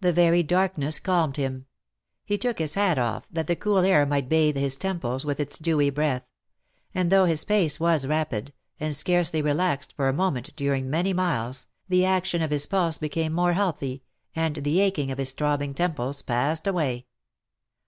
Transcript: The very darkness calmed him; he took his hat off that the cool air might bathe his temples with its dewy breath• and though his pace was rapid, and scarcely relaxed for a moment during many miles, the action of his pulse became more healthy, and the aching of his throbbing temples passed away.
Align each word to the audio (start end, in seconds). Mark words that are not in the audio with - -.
The 0.00 0.12
very 0.12 0.44
darkness 0.44 1.00
calmed 1.00 1.36
him; 1.36 1.66
he 2.24 2.38
took 2.38 2.60
his 2.60 2.74
hat 2.74 2.96
off 2.96 3.26
that 3.28 3.48
the 3.48 3.56
cool 3.56 3.78
air 3.80 4.06
might 4.06 4.28
bathe 4.28 4.56
his 4.56 4.76
temples 4.76 5.24
with 5.26 5.40
its 5.40 5.58
dewy 5.58 5.90
breath• 5.90 6.22
and 6.94 7.10
though 7.10 7.24
his 7.24 7.42
pace 7.44 7.80
was 7.80 8.06
rapid, 8.06 8.52
and 8.78 8.94
scarcely 8.94 9.42
relaxed 9.42 9.92
for 9.96 10.08
a 10.08 10.12
moment 10.12 10.54
during 10.54 10.88
many 10.88 11.12
miles, 11.12 11.66
the 11.88 12.04
action 12.04 12.40
of 12.40 12.52
his 12.52 12.66
pulse 12.66 12.98
became 12.98 13.32
more 13.32 13.54
healthy, 13.54 14.04
and 14.36 14.54
the 14.58 14.78
aching 14.78 15.10
of 15.10 15.18
his 15.18 15.32
throbbing 15.32 15.74
temples 15.74 16.22
passed 16.22 16.68
away. 16.68 17.06